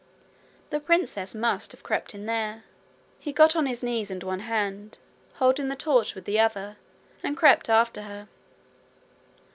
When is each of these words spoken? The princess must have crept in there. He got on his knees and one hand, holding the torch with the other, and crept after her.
The 0.71 0.79
princess 0.79 1.35
must 1.35 1.73
have 1.73 1.83
crept 1.83 2.15
in 2.15 2.25
there. 2.25 2.63
He 3.19 3.31
got 3.31 3.55
on 3.55 3.67
his 3.67 3.83
knees 3.83 4.09
and 4.09 4.23
one 4.23 4.39
hand, 4.39 4.97
holding 5.35 5.67
the 5.67 5.75
torch 5.75 6.15
with 6.15 6.25
the 6.25 6.39
other, 6.39 6.77
and 7.21 7.37
crept 7.37 7.69
after 7.69 8.01
her. 8.01 8.27